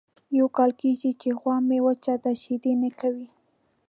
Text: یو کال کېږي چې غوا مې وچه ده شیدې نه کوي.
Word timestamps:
یو 0.37 0.47
کال 0.57 0.71
کېږي 0.81 1.11
چې 1.21 1.29
غوا 1.39 1.57
مې 1.67 1.79
وچه 1.85 2.13
ده 2.23 2.31
شیدې 2.41 2.73
نه 2.81 2.89
کوي. 2.99 3.27